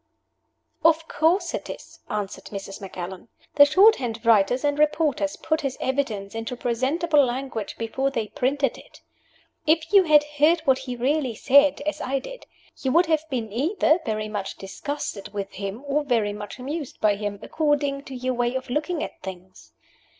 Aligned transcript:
"Of 0.83 1.07
course 1.07 1.53
it 1.53 1.69
is!" 1.69 1.99
answered 2.09 2.45
Mrs. 2.45 2.81
Macallan. 2.81 3.27
"The 3.53 3.65
shorthand 3.65 4.25
writers 4.25 4.63
and 4.63 4.79
reporters 4.79 5.35
put 5.35 5.61
his 5.61 5.77
evidence 5.79 6.33
into 6.33 6.55
presentable 6.57 7.23
language 7.23 7.77
before 7.77 8.09
they 8.09 8.29
printed 8.29 8.79
it. 8.79 9.01
If 9.67 9.93
you 9.93 10.01
had 10.05 10.23
heard 10.39 10.61
what 10.61 10.79
he 10.79 10.95
really 10.95 11.35
said, 11.35 11.81
as 11.81 12.01
I 12.01 12.17
did, 12.17 12.47
you 12.81 12.91
would 12.93 13.05
have 13.05 13.29
been 13.29 13.53
either 13.53 13.99
very 14.03 14.27
much 14.27 14.55
disgusted 14.57 15.35
with 15.35 15.51
him 15.51 15.83
or 15.85 16.03
very 16.03 16.33
much 16.33 16.57
amused 16.57 16.99
by 16.99 17.13
him, 17.15 17.37
according 17.43 18.05
to 18.05 18.15
your 18.15 18.33
way 18.33 18.55
of 18.55 18.71
looking 18.71 19.03
at 19.03 19.21
things. 19.21 19.71